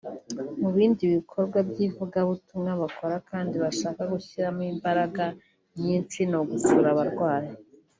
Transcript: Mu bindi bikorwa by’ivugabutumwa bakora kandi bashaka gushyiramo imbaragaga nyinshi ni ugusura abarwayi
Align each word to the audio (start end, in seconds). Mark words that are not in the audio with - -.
Mu 0.61 0.69
bindi 0.75 1.03
bikorwa 1.15 1.57
by’ivugabutumwa 1.69 2.71
bakora 2.81 3.15
kandi 3.29 3.55
bashaka 3.63 4.01
gushyiramo 4.13 4.61
imbaragaga 4.73 5.25
nyinshi 5.81 6.19
ni 6.29 6.35
ugusura 6.41 6.87
abarwayi 6.93 7.51